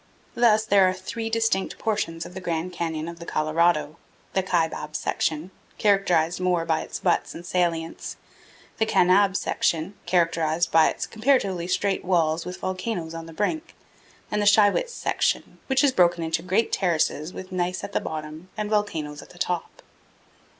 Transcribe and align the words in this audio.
Thus 0.33 0.65
there 0.65 0.89
are 0.89 0.93
three 0.95 1.29
distinct 1.29 1.77
portions 1.77 2.25
of 2.25 2.33
the 2.33 2.41
Grand 2.41 2.73
Canyon 2.73 3.07
of 3.07 3.19
the 3.19 3.25
Colorado: 3.27 3.97
the 4.33 4.41
Kaibab 4.41 4.95
section, 4.95 5.51
characterized 5.77 6.39
more 6.39 6.65
by 6.65 6.81
its 6.81 6.97
buttes 6.97 7.35
and 7.35 7.45
salients; 7.45 8.17
the 8.79 8.87
Kanab 8.87 9.35
section, 9.35 9.93
characterized 10.07 10.71
by 10.71 10.89
its 10.89 11.05
comparatively 11.05 11.67
straight 11.67 12.03
walls 12.03 12.47
with 12.47 12.57
volcanoes 12.61 13.13
on 13.13 13.27
the 13.27 13.31
brink; 13.31 13.75
and 14.31 14.41
the 14.41 14.47
Shiwits 14.47 14.89
section, 14.89 15.59
which 15.67 15.83
is 15.83 15.91
broken 15.91 16.23
into 16.23 16.41
great 16.41 16.71
terraces 16.71 17.31
with 17.31 17.51
gneiss 17.51 17.83
at 17.83 17.91
the 17.91 18.01
bottom 18.01 18.49
and 18.57 18.71
volcanoes 18.71 19.21
at 19.21 19.29
the 19.29 19.37
top. 19.37 19.83